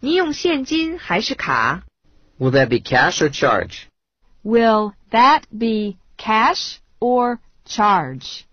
[0.00, 1.84] 你用现金还是卡
[2.38, 3.84] ？Will that be cash or charge?
[4.44, 8.44] Will that be cash or charge?